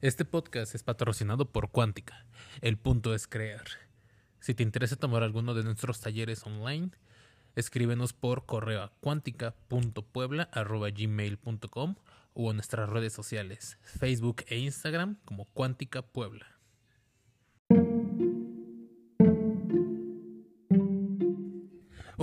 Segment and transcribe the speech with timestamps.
[0.00, 2.24] Este podcast es patrocinado por Cuántica.
[2.60, 3.64] El punto es crear.
[4.38, 6.90] Si te interesa tomar alguno de nuestros talleres online,
[7.56, 11.96] escríbenos por correo a cuántica.puebla.gmail.com
[12.34, 16.57] o en nuestras redes sociales, Facebook e Instagram como Cuántica Puebla.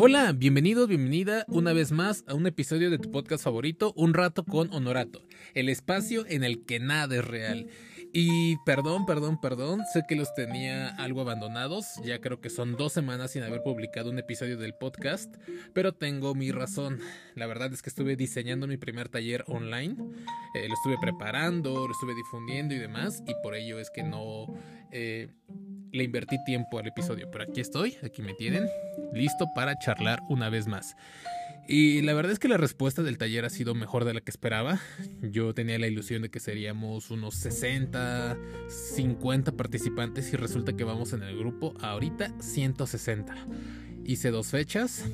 [0.08, 4.46] Hola, bienvenidos, bienvenida una vez más a un episodio de tu podcast favorito, Un rato
[4.46, 5.24] con Honorato,
[5.56, 7.70] el espacio en el que nada es real.
[8.14, 12.94] Y perdón, perdón, perdón, sé que los tenía algo abandonados, ya creo que son dos
[12.94, 15.38] semanas sin haber publicado un episodio del podcast,
[15.74, 17.00] pero tengo mi razón.
[17.34, 19.96] La verdad es que estuve diseñando mi primer taller online,
[20.54, 24.54] eh, lo estuve preparando, lo estuve difundiendo y demás, y por ello es que no...
[24.92, 25.30] Eh,
[25.96, 28.68] le invertí tiempo al episodio, pero aquí estoy, aquí me tienen,
[29.14, 30.96] listo para charlar una vez más.
[31.68, 34.30] Y la verdad es que la respuesta del taller ha sido mejor de la que
[34.30, 34.80] esperaba.
[35.22, 41.14] Yo tenía la ilusión de que seríamos unos 60, 50 participantes y resulta que vamos
[41.14, 43.36] en el grupo ahorita 160.
[44.06, 45.06] Hice dos fechas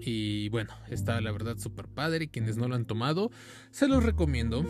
[0.00, 3.30] y bueno, está la verdad súper padre quienes no lo han tomado,
[3.70, 4.64] se los recomiendo.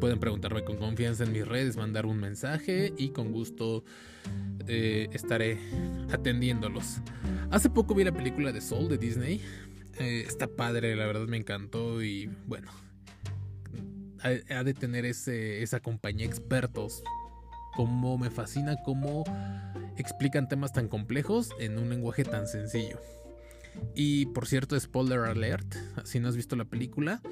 [0.00, 3.84] Pueden preguntarme con confianza en mis redes, mandar un mensaje y con gusto
[4.66, 5.58] eh, estaré
[6.10, 7.00] atendiéndolos.
[7.50, 9.40] Hace poco vi la película de Soul de Disney.
[9.98, 12.70] Eh, está padre, la verdad me encantó y bueno,
[14.22, 17.02] ha, de tener ese, esa compañía expertos.
[17.74, 19.24] Como me fascina cómo
[19.96, 23.00] explican temas tan complejos en un lenguaje tan sencillo.
[23.94, 27.22] Y por cierto, spoiler alert, si no has visto la película,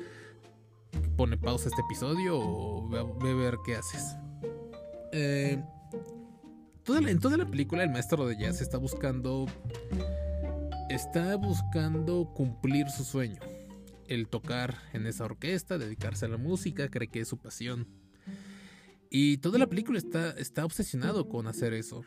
[1.16, 4.16] pone pausa este episodio o ve, a ver qué haces.
[5.12, 5.62] Eh,
[6.88, 9.46] en toda la película el maestro de jazz está buscando
[10.88, 13.38] está buscando cumplir su sueño.
[14.08, 17.86] El tocar en esa orquesta, dedicarse a la música, cree que es su pasión.
[19.08, 22.02] Y toda la película está, está obsesionado con hacer eso.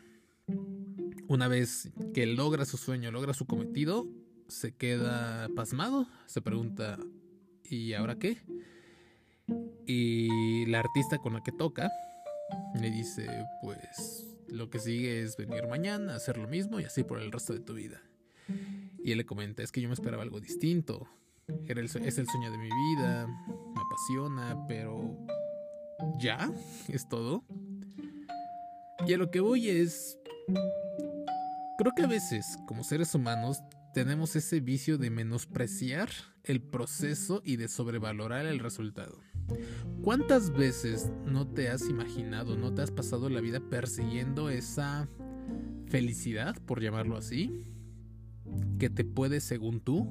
[1.28, 4.06] Una vez que logra su sueño, logra su cometido,
[4.48, 6.98] se queda pasmado, se pregunta,
[7.64, 8.42] ¿y ahora qué?
[9.86, 11.90] Y la artista con la que toca
[12.80, 13.26] le dice,
[13.62, 17.52] pues lo que sigue es venir mañana, hacer lo mismo y así por el resto
[17.52, 18.02] de tu vida.
[19.02, 21.08] Y él le comenta, es que yo me esperaba algo distinto.
[21.66, 25.18] Era es el sueño de mi vida, me apasiona, pero
[26.18, 26.50] ya,
[26.88, 27.44] es todo.
[29.06, 30.18] Y a lo que voy es,
[31.78, 33.62] creo que a veces, como seres humanos,
[33.92, 36.08] tenemos ese vicio de menospreciar
[36.42, 39.20] el proceso y de sobrevalorar el resultado.
[40.02, 45.08] ¿Cuántas veces no te has imaginado, no te has pasado la vida persiguiendo esa
[45.86, 47.62] felicidad, por llamarlo así,
[48.78, 50.08] que te puede, según tú,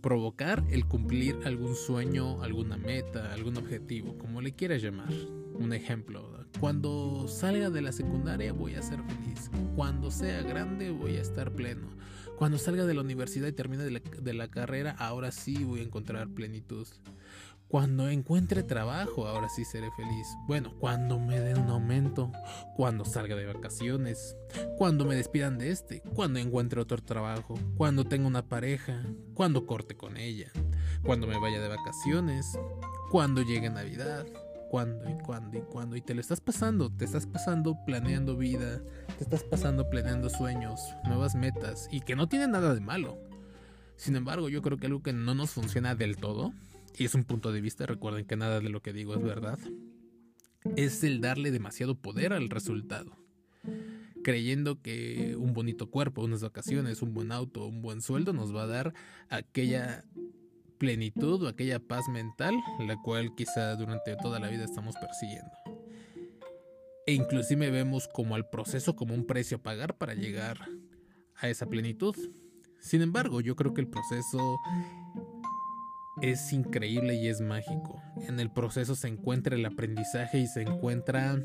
[0.00, 5.12] provocar el cumplir algún sueño, alguna meta, algún objetivo, como le quieras llamar?
[5.54, 11.16] Un ejemplo, cuando salga de la secundaria voy a ser feliz, cuando sea grande voy
[11.16, 11.88] a estar pleno,
[12.36, 15.80] cuando salga de la universidad y termine de la, de la carrera, ahora sí voy
[15.80, 16.86] a encontrar plenitud.
[17.70, 20.26] Cuando encuentre trabajo, ahora sí seré feliz.
[20.48, 22.32] Bueno, cuando me den un aumento,
[22.74, 24.36] cuando salga de vacaciones,
[24.76, 29.04] cuando me despidan de este, cuando encuentre otro trabajo, cuando tenga una pareja,
[29.34, 30.50] cuando corte con ella,
[31.04, 32.58] cuando me vaya de vacaciones,
[33.08, 34.26] cuando llegue Navidad,
[34.68, 35.94] cuando y cuando y cuando.
[35.94, 38.82] Y te lo estás pasando, te estás pasando planeando vida,
[39.16, 43.16] te estás pasando planeando sueños, nuevas metas, y que no tiene nada de malo.
[43.94, 46.52] Sin embargo, yo creo que algo que no nos funciona del todo
[46.98, 49.58] y es un punto de vista, recuerden que nada de lo que digo es verdad,
[50.76, 53.16] es el darle demasiado poder al resultado.
[54.22, 58.64] Creyendo que un bonito cuerpo, unas vacaciones, un buen auto, un buen sueldo nos va
[58.64, 58.94] a dar
[59.30, 60.04] aquella
[60.78, 65.50] plenitud o aquella paz mental, la cual quizá durante toda la vida estamos persiguiendo.
[67.06, 70.58] E inclusive vemos como al proceso como un precio a pagar para llegar
[71.36, 72.14] a esa plenitud.
[72.78, 74.58] Sin embargo, yo creo que el proceso
[76.22, 78.02] es increíble y es mágico.
[78.28, 81.42] En el proceso se encuentra el aprendizaje y se encuentra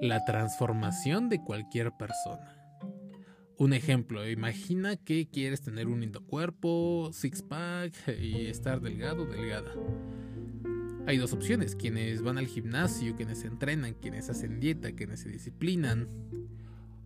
[0.00, 2.56] la transformación de cualquier persona.
[3.58, 9.72] Un ejemplo, imagina que quieres tener un lindo cuerpo, six pack y estar delgado, delgada.
[11.06, 16.08] Hay dos opciones, quienes van al gimnasio, quienes entrenan, quienes hacen dieta, quienes se disciplinan.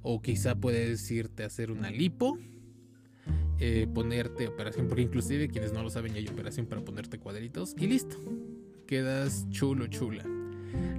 [0.02, 2.38] O quizá puedes irte a hacer una lipo
[3.60, 7.74] eh, ponerte operación, porque inclusive quienes no lo saben ya hay operación para ponerte cuadritos
[7.78, 8.16] y listo,
[8.86, 10.24] quedas chulo, chula.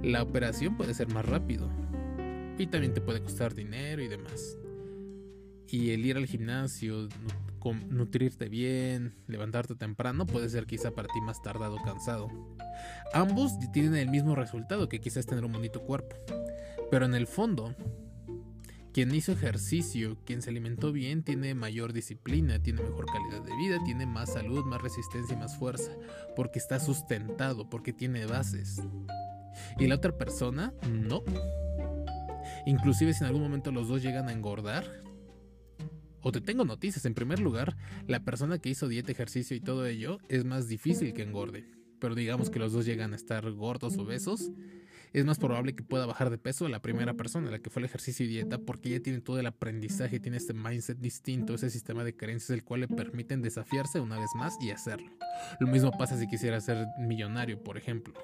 [0.02, 1.68] La operación puede ser más rápido
[2.58, 4.56] y también te puede costar dinero y demás.
[5.68, 7.08] Y el ir al gimnasio,
[7.88, 12.28] nutrirte bien, levantarte temprano puede ser quizá para ti más tardado, cansado.
[13.14, 16.16] Ambos tienen el mismo resultado, que quizás tener un bonito cuerpo.
[16.90, 17.74] Pero en el fondo,
[18.92, 23.82] quien hizo ejercicio, quien se alimentó bien, tiene mayor disciplina, tiene mejor calidad de vida,
[23.84, 25.92] tiene más salud, más resistencia y más fuerza,
[26.36, 28.82] porque está sustentado, porque tiene bases.
[29.78, 31.22] Y la otra persona, no.
[32.66, 34.84] Inclusive si en algún momento los dos llegan a engordar,
[36.20, 39.86] o te tengo noticias, en primer lugar, la persona que hizo dieta, ejercicio y todo
[39.86, 41.66] ello es más difícil que engorde.
[41.98, 44.50] Pero digamos que los dos llegan a estar gordos obesos,
[45.12, 47.86] es más probable que pueda bajar de peso la primera persona, la que fue el
[47.86, 52.04] ejercicio y dieta, porque ella tiene todo el aprendizaje, tiene este mindset distinto, ese sistema
[52.04, 55.10] de creencias, el cual le permiten desafiarse una vez más y hacerlo.
[55.60, 58.14] Lo mismo pasa si quisiera ser millonario, por ejemplo.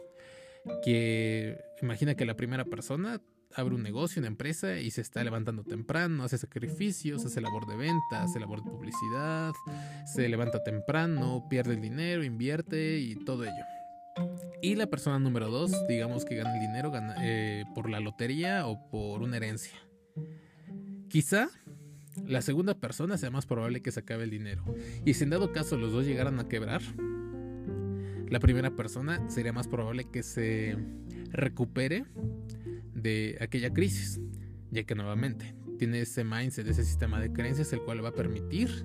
[0.83, 3.21] Que imagina que la primera persona
[3.55, 7.77] abre un negocio, una empresa y se está levantando temprano, hace sacrificios, hace labor de
[7.77, 9.53] venta, hace labor de publicidad,
[10.15, 13.78] se levanta temprano, pierde el dinero, invierte y todo ello.
[14.61, 16.93] Y la persona número dos, digamos que gana el dinero
[17.23, 19.79] eh, por la lotería o por una herencia.
[21.09, 21.49] Quizá
[22.27, 24.65] la segunda persona sea más probable que se acabe el dinero.
[25.05, 26.83] Y si en dado caso los dos llegaran a quebrar,
[28.29, 30.77] la primera persona sería más probable que se
[31.31, 32.05] recupere
[32.95, 34.21] de aquella crisis,
[34.71, 38.85] ya que nuevamente tiene ese mindset, ese sistema de creencias, el cual va a permitir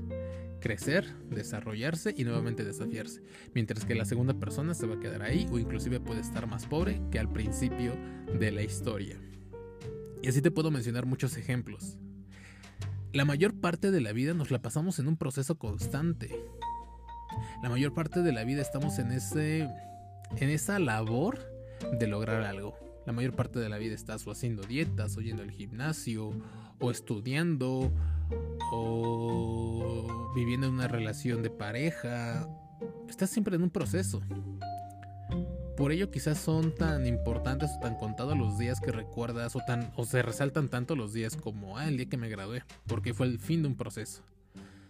[0.63, 3.21] crecer, desarrollarse y nuevamente desafiarse,
[3.53, 6.65] mientras que la segunda persona se va a quedar ahí o inclusive puede estar más
[6.65, 7.93] pobre que al principio
[8.39, 9.19] de la historia.
[10.21, 11.97] Y así te puedo mencionar muchos ejemplos.
[13.11, 16.33] La mayor parte de la vida nos la pasamos en un proceso constante.
[17.61, 19.67] La mayor parte de la vida estamos en ese
[20.37, 21.39] en esa labor
[21.99, 22.92] de lograr algo.
[23.05, 26.31] La mayor parte de la vida estás o haciendo dietas, o yendo al gimnasio,
[26.79, 27.91] o estudiando,
[28.71, 32.47] o viviendo en una relación de pareja.
[33.09, 34.21] Estás siempre en un proceso.
[35.75, 39.91] Por ello quizás son tan importantes o tan contados los días que recuerdas o, tan,
[39.97, 43.25] o se resaltan tanto los días como ah, el día que me gradué, porque fue
[43.25, 44.21] el fin de un proceso.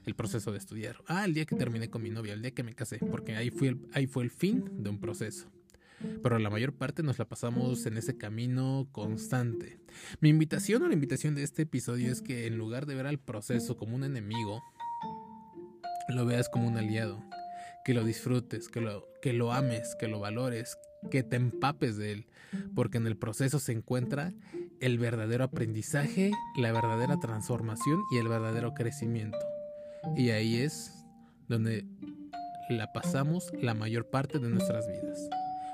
[0.05, 0.97] El proceso de estudiar.
[1.07, 3.49] Ah, el día que terminé con mi novia, el día que me casé, porque ahí
[3.49, 5.47] fue ahí fue el fin de un proceso
[6.21, 9.79] pero la mayor parte nos la pasamos en ese camino constante.
[10.19, 13.19] Mi invitación o la invitación de este episodio es que en lugar de ver al
[13.19, 14.61] proceso como un enemigo,
[16.09, 17.23] lo veas como un aliado,
[17.85, 20.77] que lo disfrutes, que lo, que lo ames, que lo valores,
[21.09, 22.27] que te empapes de él,
[22.75, 24.33] porque en el proceso se encuentra
[24.79, 29.37] el verdadero aprendizaje, la verdadera transformación y el verdadero crecimiento.
[30.15, 31.05] Y ahí es
[31.47, 31.85] donde
[32.69, 35.29] la pasamos la mayor parte de nuestras vidas.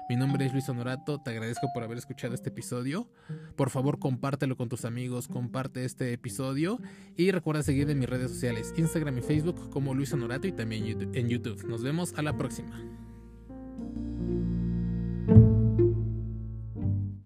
[0.10, 3.08] Mi nombre es Luis Honorato, te agradezco por haber escuchado este episodio.
[3.56, 6.80] Por favor, compártelo con tus amigos, comparte este episodio
[7.16, 11.14] y recuerda seguirme en mis redes sociales, Instagram y Facebook como Luis Honorato y también
[11.14, 11.64] en YouTube.
[11.68, 12.84] Nos vemos a la próxima.